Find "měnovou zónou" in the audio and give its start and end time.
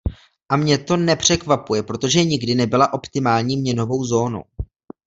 3.57-4.43